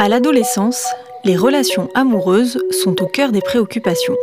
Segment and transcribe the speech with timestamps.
[0.00, 0.86] À l'adolescence,
[1.24, 4.14] les relations amoureuses sont au cœur des préoccupations.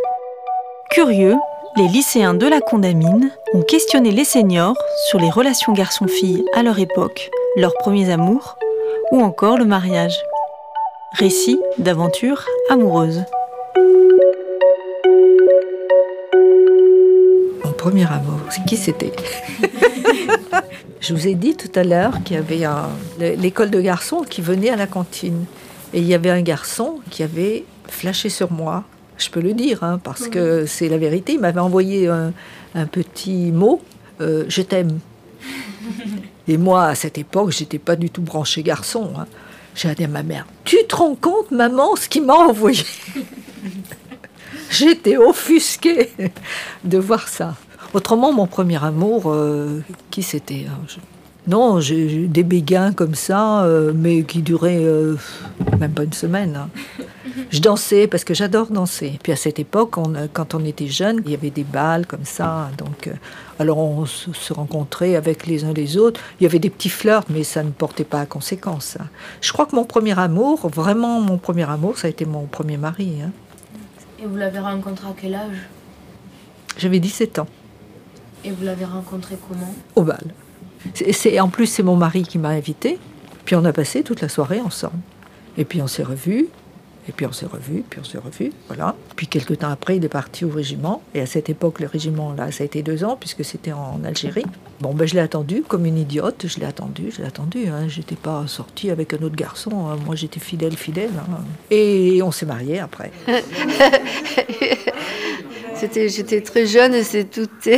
[0.89, 1.35] Curieux,
[1.75, 4.77] les lycéens de la Condamine ont questionné les seniors
[5.09, 8.57] sur les relations garçons-filles à leur époque, leurs premiers amours
[9.11, 10.15] ou encore le mariage.
[11.19, 13.25] Récit d'aventures amoureuses.
[17.65, 19.11] Mon premier amour, qui c'était?
[21.01, 22.65] Je vous ai dit tout à l'heure qu'il y avait
[23.35, 25.45] l'école de garçons qui venait à la cantine.
[25.93, 28.83] Et il y avait un garçon qui avait flashé sur moi.
[29.17, 31.33] Je peux le dire, hein, parce que c'est la vérité.
[31.33, 32.33] Il m'avait envoyé un,
[32.91, 33.81] petit mot
[34.21, 34.99] euh, Je t'aime.
[36.47, 39.13] Et moi, à cette époque, j'étais pas du tout branché garçon.
[39.17, 39.25] Hein.
[39.73, 42.83] J'ai dit à ma mère Tu te rends compte, maman, ce qu'il m'a envoyé?
[44.69, 46.11] J'étais offusquée
[46.83, 47.55] de voir ça.
[47.93, 50.99] Autrement, mon premier amour, euh, qui c'était hein,
[51.47, 55.15] Non, j'ai des béguins comme ça, euh, mais qui duraient euh,
[55.79, 56.55] même pas une semaine.
[56.55, 56.69] Hein.
[57.51, 59.19] Je dansais parce que j'adore danser.
[59.21, 59.95] Puis à cette époque,
[60.33, 62.69] quand on était jeune, il y avait des balles comme ça.
[62.77, 63.09] Donc,
[63.59, 66.19] alors on se rencontrait avec les uns les autres.
[66.39, 68.97] Il y avait des petits flirts, mais ça ne portait pas à conséquence.
[68.99, 69.05] Hein.
[69.41, 72.77] Je crois que mon premier amour, vraiment mon premier amour, ça a été mon premier
[72.77, 73.17] mari.
[74.19, 75.57] Et vous l'avez rencontré à quel âge?
[76.77, 77.47] J'avais 17 ans.
[78.43, 79.73] Et vous l'avez rencontré comment?
[79.95, 80.33] Au bal.
[81.39, 82.99] En plus, c'est mon mari qui m'a invité.
[83.45, 84.99] Puis on a passé toute la soirée ensemble.
[85.57, 86.47] Et puis on s'est revus.
[87.07, 88.95] Et puis on s'est revus, puis on s'est revus, voilà.
[89.15, 91.03] Puis quelques temps après, il est parti au régiment.
[91.13, 94.03] Et à cette époque, le régiment, là, ça a été deux ans, puisque c'était en
[94.03, 94.45] Algérie.
[94.79, 96.47] Bon, ben je l'ai attendu comme une idiote.
[96.47, 97.67] Je l'ai attendu, je l'ai attendu.
[97.67, 97.87] Hein.
[97.87, 99.87] J'étais pas sortie avec un autre garçon.
[99.87, 99.97] Hein.
[100.03, 101.11] Moi, j'étais fidèle, fidèle.
[101.19, 101.43] Hein.
[101.69, 103.11] Et on s'est mariés après.
[105.79, 107.49] J'étais très jeune et c'est tout,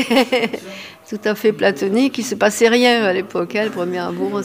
[1.09, 2.17] tout à fait platonique.
[2.17, 4.41] Il se passait rien à l'époque, hein, le premier amour.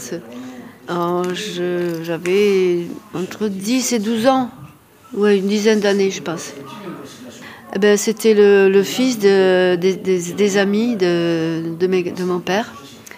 [2.02, 4.50] J'avais entre 10 et 12 ans,
[5.14, 6.52] ouais, une dizaine d'années, je pense.
[7.74, 12.72] Eh ben, c'était le, fils de, des, amis de, de, mon père.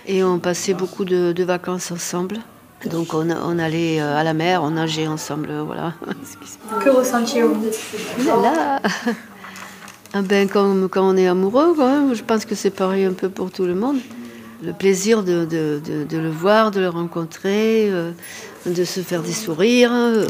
[0.07, 2.39] Et on passait beaucoup de, vacances ensemble.
[2.91, 5.95] Donc on, on, allait euh, à la mer, on nageait ensemble, voilà.
[6.85, 7.57] Que ressentiez-vous?
[8.43, 8.83] Là
[10.17, 11.75] ah ben, quand, quand, on est amoureux,
[12.15, 13.97] je pense que c'est pareil un peu pour tout le monde.
[14.63, 18.13] Le plaisir de, de, de, le voir, de le rencontrer, euh,
[18.65, 20.25] de se faire des sourires, euh,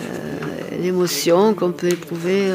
[0.00, 2.52] euh, l'émotion qu'on peut éprouver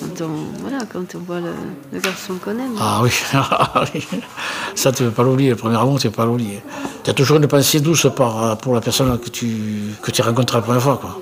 [0.00, 2.74] quand, on, voilà, quand on voit le, garçon qu'on aime.
[2.80, 3.10] Ah oui,
[4.74, 6.60] ça tu ne veux pas l'oublier, le premier amour tu ne veux pas l'oublier.
[7.04, 10.62] Tu as toujours une pensée douce pour la personne que tu, que tu rencontres la
[10.62, 10.98] première fois.
[11.00, 11.20] Quoi.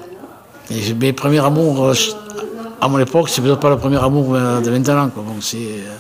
[0.71, 1.93] Et mes premiers amours
[2.81, 5.11] à mon époque, c'est peut-être pas le premier amour de maintenant.
[5.15, 5.97] Bon, c'est euh,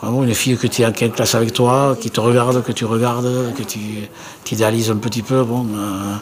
[0.00, 2.84] vraiment une fille que tu es en classe avec toi, qui te regarde, que tu
[2.84, 4.08] regardes, que tu
[4.50, 5.42] idéalises un petit peu.
[5.42, 6.14] Bon, euh,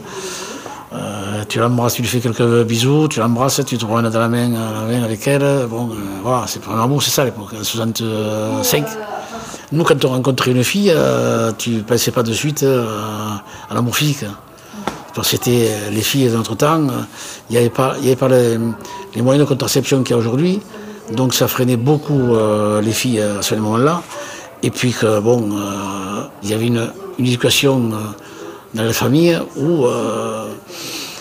[0.94, 4.28] euh, tu l'embrasses, tu lui fais quelques bisous, tu l'embrasses, tu te promènes dans la
[4.28, 4.54] main,
[5.04, 5.66] avec elle.
[5.70, 5.90] Bon,
[6.22, 8.84] voilà, c'est le premier amour, c'est ça l'époque, en 65.
[9.72, 10.94] Nous, quand on rencontrait une fille,
[11.58, 14.24] tu ne pensais pas de suite à l'amour physique.
[15.22, 16.86] C'était les filles de notre temps,
[17.48, 20.60] il n'y avait pas, les, moyens de contraception qu'il y a aujourd'hui.
[21.12, 24.02] Donc ça freinait beaucoup euh, les filles à ce moment-là.
[24.62, 27.96] Et puis que bon, euh, il y avait une, éducation euh,
[28.74, 29.86] dans la famille où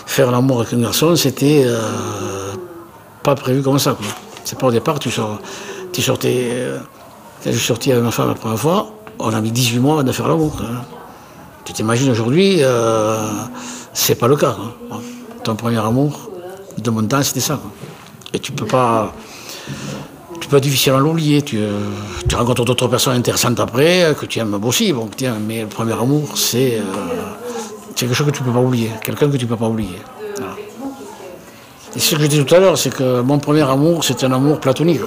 [0.04, 1.64] faire l'amour avec un garçon, c'était
[3.22, 3.96] pas prévu comme ça.
[4.44, 5.10] C'est pas au départ, tu,
[5.92, 6.50] tu sortais.
[7.42, 9.94] quand je suis sorti avec ma femme la première fois, on a mis 18 mois
[9.94, 10.60] avant de faire l'amour.
[11.64, 12.60] Tu t'imagines aujourd'hui,
[13.96, 14.56] c'est pas le cas.
[15.42, 16.30] Ton premier amour,
[16.76, 17.58] de mon temps, c'était ça.
[18.32, 19.12] Et tu peux pas.
[20.38, 21.40] Tu peux difficilement l'oublier.
[21.42, 21.58] Tu,
[22.34, 24.92] rencontres d'autres personnes intéressantes après, que tu aimes aussi.
[24.92, 26.82] Bon, tiens, mais le premier amour, c'est
[27.94, 28.90] quelque chose que tu peux pas oublier.
[29.02, 29.98] Quelqu'un que tu peux pas oublier.
[31.96, 34.32] Et ce que je disais tout à l'heure, c'est que mon premier amour, c'était un
[34.32, 35.00] amour platonique.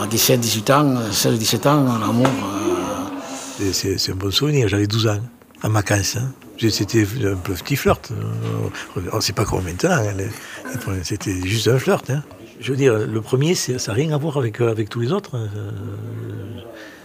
[0.00, 2.28] À 17, 18 ans, 16, 17 ans, un amour.
[3.72, 5.20] C'est un bon souvenir, j'avais 12 ans,
[5.62, 6.16] en vacances.
[6.16, 6.32] Hein.
[6.58, 8.12] C'était un petit flirt.
[9.12, 9.90] On ne sait pas comment maintenant.
[9.90, 12.08] Hein, c'était juste un flirt.
[12.10, 12.22] Hein.
[12.60, 15.12] Je veux dire, le premier, ça n'a rien à voir avec, euh, avec tous les
[15.12, 15.36] autres.
[15.36, 15.48] Hein.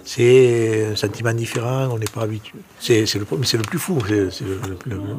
[0.06, 2.58] C'est un sentiment différent, on n'est pas habitué.
[2.80, 4.00] C'est le, c'est le plus fou.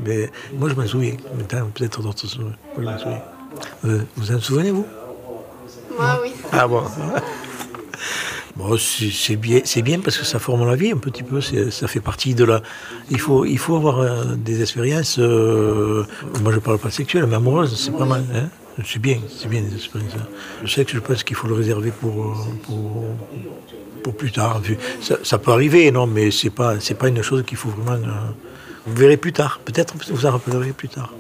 [0.05, 1.15] mais moi, je m'en souviens.
[1.75, 2.38] peut-être d'autres se
[3.85, 4.87] euh, vous en souvenez, vous?
[5.97, 6.32] Moi, oui.
[6.53, 6.82] Ah bon
[8.79, 11.41] c'est bien, bien parce que ça forme la vie un petit peu.
[11.41, 12.62] Ça fait partie de la.
[13.11, 15.19] Il faut, il faut avoir euh, des expériences.
[15.19, 16.05] Euh,
[16.43, 18.25] moi, je parle pas sexuelles, mais amoureuses, c'est pas mal.
[18.35, 18.49] Hein.
[18.85, 20.12] c'est bien, c'est bien des expériences.
[20.65, 23.05] Je sais que je pense qu'il faut le réserver pour, pour,
[24.03, 24.61] pour plus tard.
[25.23, 28.03] Ça, peut arriver, non, mais c'est pas, pas une chose qu'il faut vraiment.
[28.03, 28.31] Euh,
[28.87, 29.61] vous verrez plus tard.
[29.65, 31.13] Peut-être vous en rappellerez plus tard.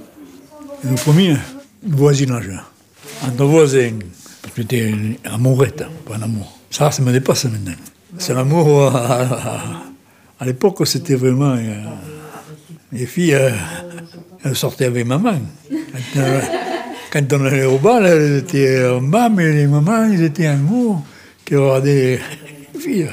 [0.82, 1.36] Le premier,
[1.82, 2.50] voisinage.
[3.22, 3.98] Entre voisins.
[4.42, 4.94] Parce que j'étais
[5.24, 6.59] amourette, pas un amour.
[6.70, 7.72] Ça, ça me dépasse maintenant.
[8.18, 9.82] C'est l'amour à,
[10.38, 11.52] à l'époque, c'était vraiment.
[11.54, 11.84] euh,
[12.92, 15.38] les filles, euh, sortaient avec maman.
[17.12, 20.48] Quand, euh, on allait au bal, elles étaient en bas, mais les mamans, ils étaient
[20.48, 20.96] en haut,
[21.44, 22.20] qui regardaient
[22.74, 23.10] les filles.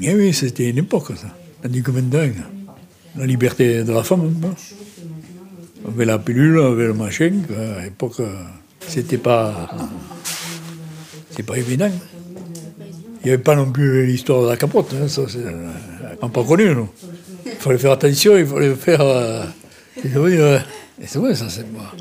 [0.00, 1.28] Et oui, c'était une époque, ça.
[1.62, 2.26] Tandis que maintenant,
[3.16, 4.32] la liberté de la femme,
[5.86, 7.32] avait la pilule, avait le machin.
[7.78, 8.42] À l'époque, euh,
[8.86, 9.68] c'était pas.
[11.30, 11.90] C'est pas évident.
[13.24, 15.68] Il n'y avait pas non plus l'histoire de la capote, hein, ça, euh,
[16.28, 16.88] pas connu, nous.
[17.46, 19.00] Il fallait faire attention, il fallait faire.
[19.00, 19.44] euh,
[20.02, 20.58] c'est vrai, euh,
[21.34, 21.92] ça, c'est moi.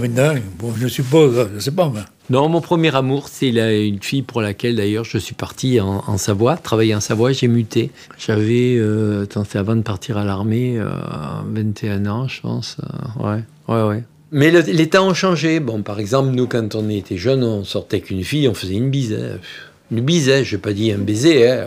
[0.00, 1.90] Maintenant, bon, je suppose, je sais pas.
[2.28, 6.56] Non, mon premier amour, c'est une fille pour laquelle d'ailleurs je suis parti en, Savoie,
[6.56, 7.90] travailler en Savoie, j'ai muté.
[8.18, 9.24] J'avais, euh,
[9.54, 10.88] avant de partir à l'armée, euh,
[11.46, 12.76] 21 ans, je pense.
[13.18, 14.04] euh, ouais, ouais, ouais.
[14.30, 15.58] Mais le- les temps ont changé.
[15.60, 18.74] Bon, par exemple, nous, quand on était jeunes, on sortait avec une fille, on faisait
[18.74, 19.12] une bise.
[19.14, 19.38] hein.
[19.92, 21.66] Une bise, hein, je n'ai pas dit un baiser, hein.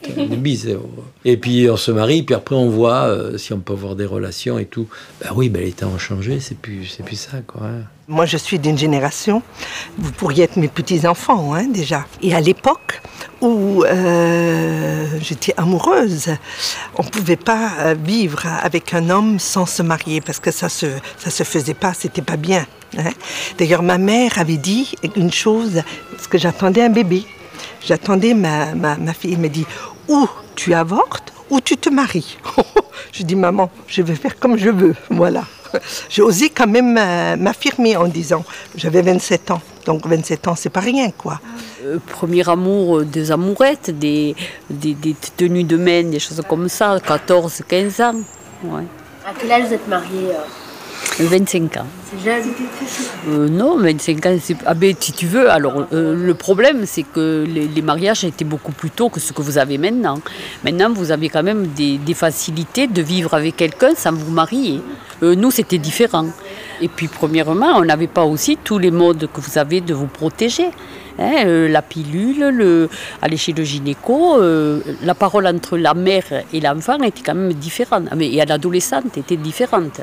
[0.00, 0.68] Putain, une bise.
[0.68, 0.78] hein.
[1.24, 4.06] Et puis on se marie, puis après on voit euh, si on peut avoir des
[4.06, 4.86] relations et tout.
[5.20, 7.62] Ben oui, ben, les temps ont changé, c'est plus, c'est plus ça, quoi.
[7.66, 7.82] hein.
[8.08, 9.42] Moi, je suis d'une génération,
[9.96, 12.04] vous pourriez être mes petits-enfants hein, déjà.
[12.20, 13.00] Et à l'époque
[13.40, 16.28] où euh, j'étais amoureuse,
[16.98, 20.68] on ne pouvait pas euh, vivre avec un homme sans se marier parce que ça
[20.68, 22.66] se, ça se faisait pas, c'était pas bien.
[22.98, 23.10] hein.
[23.56, 27.24] D'ailleurs, ma mère avait dit une chose, parce que j'attendais un bébé.
[27.86, 29.66] J'attendais ma, ma, ma fille, elle m'a dit,
[30.08, 32.36] ou tu avortes ou tu te maries.
[33.12, 35.44] je dis, maman, je vais faire comme je veux, voilà.
[36.08, 40.70] J'ai osé quand même euh, m'affirmer en disant, j'avais 27 ans, donc 27 ans, c'est
[40.70, 41.40] pas rien, quoi.
[41.84, 44.34] Euh, premier amour euh, des amourettes, des,
[44.70, 48.14] des, des tenues de main, des choses comme ça, 14, 15 ans.
[48.64, 48.84] Ouais.
[49.26, 50.61] À quel âge vous êtes mariés euh?
[51.18, 51.86] 25 ans.
[52.10, 52.42] C'est jeune.
[53.28, 54.56] Euh, non, 25 ans, c'est...
[54.66, 58.44] Ah ben, si tu veux, alors, euh, le problème, c'est que les, les mariages étaient
[58.44, 60.18] beaucoup plus tôt que ce que vous avez maintenant.
[60.64, 64.80] Maintenant, vous avez quand même des, des facilités de vivre avec quelqu'un sans vous marier.
[65.22, 66.26] Euh, nous, c'était différent.
[66.80, 70.06] Et puis, premièrement, on n'avait pas aussi tous les modes que vous avez de vous
[70.06, 70.70] protéger.
[71.18, 72.88] Hein, euh, la pilule, le,
[73.20, 77.52] aller chez le gynéco, euh, la parole entre la mère et l'enfant était quand même
[77.52, 78.04] différente.
[78.16, 80.00] Mais, et à l'adolescente était différente.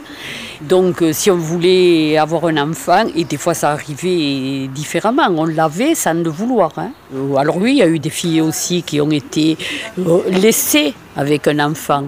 [0.61, 5.45] Donc euh, si on voulait avoir un enfant, et des fois ça arrivait différemment, on
[5.45, 6.73] l'avait sans le vouloir.
[6.77, 6.91] hein.
[7.37, 9.57] Alors oui, il y a eu des filles aussi qui ont été
[10.29, 12.07] laissées avec un enfant.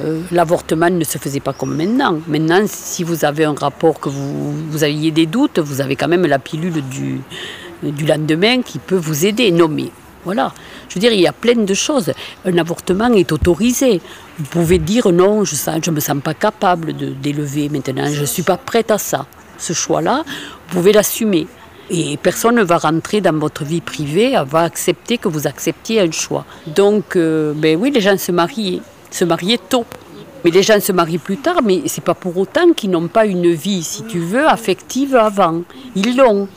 [0.00, 2.20] Euh, L'avortement ne se faisait pas comme maintenant.
[2.28, 6.26] Maintenant, si vous avez un rapport, que vous, aviez des doutes, vous avez quand même
[6.26, 7.20] la pilule du,
[8.06, 9.50] lendemain qui peut vous aider.
[9.50, 9.90] Non, mais
[10.26, 10.52] voilà.
[10.88, 12.12] Je veux dire, il y a plein de choses.
[12.44, 14.02] Un avortement est autorisé.
[14.38, 18.42] Vous pouvez dire non, je ne me sens pas capable d'élever maintenant, je ne suis
[18.42, 19.26] pas prête à ça.
[19.56, 21.46] Ce choix-là, vous pouvez l'assumer.
[21.90, 26.10] Et personne ne va rentrer dans votre vie privée, va accepter que vous acceptiez un
[26.12, 26.44] choix.
[26.68, 29.84] Donc, euh, ben oui, les gens se marient, se mariaient tôt.
[30.44, 33.26] Mais les gens se marient plus tard, mais c'est pas pour autant qu'ils n'ont pas
[33.26, 35.62] une vie, si tu veux, affective avant.
[35.96, 36.48] Ils l'ont,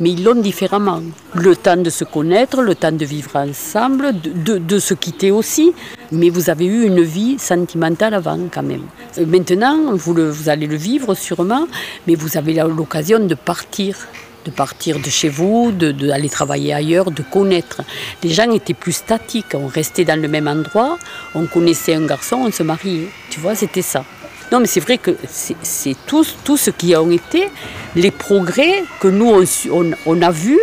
[0.00, 1.00] mais ils l'ont différemment.
[1.34, 5.72] Le temps de se connaître, le temps de vivre ensemble, de, se quitter aussi.
[6.10, 8.82] Mais vous avez eu une vie sentimentale avant quand même.
[9.18, 11.66] Euh, Maintenant, vous, vous allez le vivre sûrement,
[12.06, 13.96] mais vous avez l'occasion de partir
[14.44, 17.82] de partir de chez vous, de- d'aller travailler ailleurs, de connaître.
[18.22, 20.98] Les gens étaient plus statiques, on restait dans le même endroit,
[21.34, 23.08] on connaissait un garçon, on se mariait.
[23.30, 24.04] Tu vois, c'était ça.
[24.52, 25.16] Non, mais c'est vrai que
[25.62, 27.48] c'est tout, tout ce qui ont été
[27.94, 29.30] les progrès que nous,
[29.72, 30.58] on, on- a vus,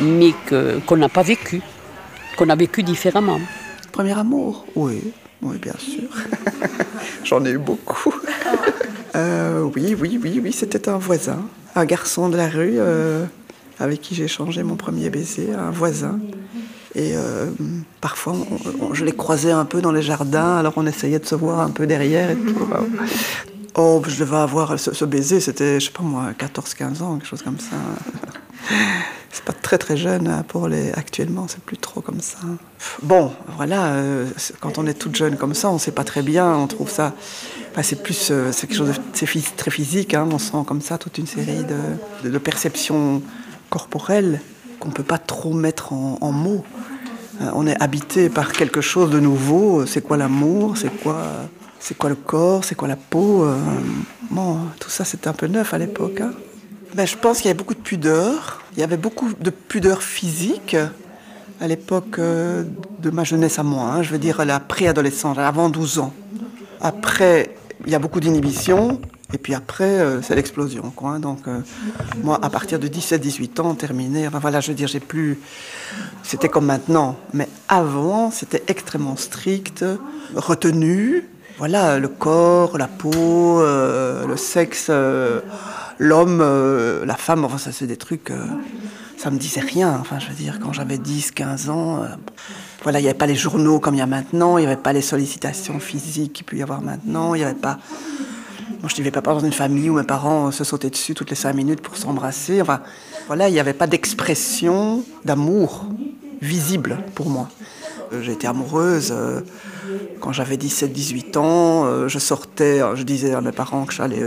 [0.00, 0.32] mais
[0.86, 1.60] qu'on n'a pas vécu,
[2.36, 3.40] qu'on a vécu différemment.
[3.92, 4.64] Premier amour?
[4.74, 5.12] Oui,
[5.42, 6.08] oui, bien sûr.
[7.24, 8.14] J'en ai eu beaucoup.
[9.16, 11.42] Euh, oui, oui, oui, oui, c'était un voisin,
[11.74, 13.24] un garçon de la rue euh,
[13.78, 16.18] avec qui j'ai échangé mon premier baiser, un voisin.
[16.94, 17.46] Et euh,
[18.00, 18.34] parfois,
[18.92, 21.70] je les croisais un peu dans les jardins, alors on essayait de se voir un
[21.70, 22.68] peu derrière et tout.
[23.76, 27.42] Oh, je devais avoir ce, baiser, c'était, je sais pas moi, 14-15 ans, quelque chose
[27.42, 27.76] comme ça.
[29.32, 30.90] C'est pas très très jeune hein, pour les.
[30.92, 32.38] Actuellement, c'est plus trop comme ça.
[33.02, 34.26] Bon, voilà, euh,
[34.58, 37.14] quand on est toute jeune comme ça, on sait pas très bien, on trouve ça.
[37.82, 38.28] C'est plus.
[38.30, 41.64] euh, c'est quelque chose de très physique, hein, on sent comme ça toute une série
[42.24, 43.22] de, perceptions
[43.68, 44.40] corporelles
[44.80, 46.64] qu'on peut pas trop mettre en, mots.
[47.40, 49.86] Euh, on est habité par quelque chose de nouveau.
[49.86, 50.76] C'est quoi l'amour?
[50.76, 51.22] C'est quoi.
[51.98, 52.64] Quoi le corps?
[52.64, 53.44] C'est quoi la peau?
[53.44, 53.56] Euh,
[54.30, 56.20] Bon, tout ça, c'était un peu neuf à l'époque.
[56.20, 56.32] hein.
[56.94, 58.62] Ben, je pense qu'il y avait beaucoup de pudeur.
[58.74, 60.76] Il y avait beaucoup de pudeur physique
[61.60, 63.92] à l'époque de ma jeunesse à moi.
[63.92, 64.02] hein.
[64.02, 66.12] je veux dire la préadolescence, avant 12 ans.
[66.80, 67.54] Après,
[67.86, 69.00] il y a beaucoup d'inhibition
[69.32, 70.92] Et puis après, euh, c'est l'explosion.
[70.94, 71.20] Quoi, hein.
[71.20, 71.60] Donc, euh,
[72.22, 75.38] moi, à partir de 17-18 ans, terminé, enfin voilà, je veux dire, j'ai plus.
[76.22, 77.16] C'était comme maintenant.
[77.32, 79.84] Mais avant, c'était extrêmement strict,
[80.34, 81.28] retenu.
[81.58, 84.90] Voilà, le corps, la peau, euh, le sexe,
[85.98, 86.40] l'homme,
[87.04, 88.32] la femme, enfin, ça, c'est des trucs.
[89.20, 89.98] Euh, ça me disait rien.
[90.00, 92.02] Enfin, je veux dire, quand j'avais 10, 15 ans.
[92.02, 92.08] euh,
[92.82, 94.80] voilà, il n'y avait pas les journaux comme il y a maintenant, il n'y avait
[94.80, 97.78] pas les sollicitations physiques qu'il peut y avoir maintenant, il n'y avait pas.
[98.80, 101.28] Moi, je ne vivais pas dans une famille où mes parents se sautaient dessus toutes
[101.28, 102.62] les cinq minutes pour s'embrasser.
[102.62, 102.80] Enfin,
[103.26, 105.84] voilà, il n'y avait pas d'expression d'amour
[106.40, 107.50] visible pour moi.
[108.12, 109.40] Euh, été amoureuse euh,
[110.20, 111.84] quand j'avais 17-18 ans.
[111.84, 114.20] euh, je sortais, je disais à mes parents que j'allais.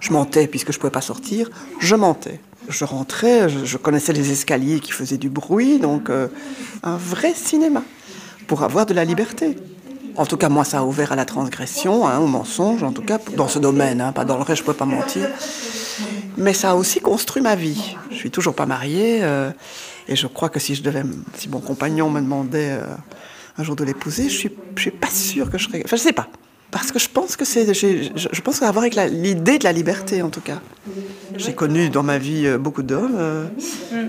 [0.00, 1.50] Je mentais puisque je ne pouvais pas sortir.
[1.80, 2.40] Je mentais.
[2.68, 7.82] Je rentrais, je, connaissais les escaliers qui faisaient du bruit, donc un vrai cinéma
[8.46, 9.56] pour avoir de la liberté.
[10.16, 13.00] En tout cas, moi, ça a ouvert à la transgression, hein, au mensonge, en tout
[13.00, 15.30] cas, dans ce domaine, hein, pas dans le reste, je ne peux pas mentir.
[16.36, 17.96] Mais ça a aussi construit ma vie.
[18.10, 19.22] Je suis toujours pas mariée,
[20.08, 20.82] et je crois que si
[21.50, 22.86] mon compagnon me demandait euh,
[23.58, 25.82] un jour de l'épouser, je suis, suis pas sûre que je serais.
[25.84, 26.28] Enfin, je sais pas.
[26.70, 29.58] Parce que je pense que c'est, je, pense que ça a à voir avec l'idée
[29.58, 30.60] de la liberté, en tout cas.
[31.36, 33.46] J'ai connu dans ma vie euh, beaucoup d'hommes, euh,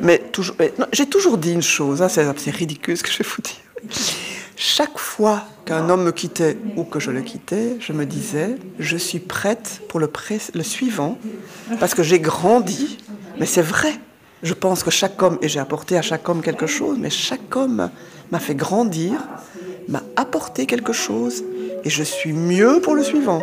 [0.01, 0.56] mais toujours,
[0.91, 3.94] j'ai toujours dit une chose, hein, c'est ridicule ce que je vais vous dire.
[4.58, 8.98] Chaque fois qu'un homme me quittait ou que je le quittais, je me disais, je
[8.98, 10.10] suis prête pour le
[10.62, 11.18] suivant,
[11.79, 12.98] parce que j'ai grandi,
[13.39, 13.94] mais c'est vrai.
[14.41, 17.55] Je pense que chaque homme, et j'ai apporté à chaque homme quelque chose, mais chaque
[17.55, 17.89] homme
[18.31, 19.19] m'a fait grandir,
[19.89, 21.43] m'a apporté quelque chose,
[21.84, 23.41] et je suis mieux pour le suivant.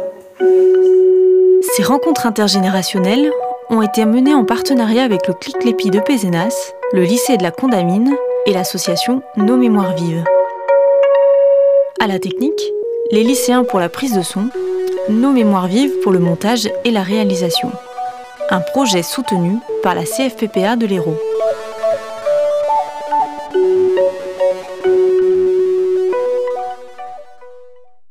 [1.75, 3.31] Ces rencontres intergénérationnelles
[3.69, 7.50] ont été menées en partenariat avec le Clic Lépi de Pézenas, le lycée de la
[7.50, 8.15] Condamine
[8.47, 10.25] et l'association Nos Mémoires Vives.
[12.00, 12.62] À la technique,
[13.11, 14.49] les lycéens pour la prise de son,
[15.11, 17.71] Nos Mémoires Vives pour le montage et la réalisation.
[18.49, 21.19] Un projet soutenu par la CFPPA de l'Hérault.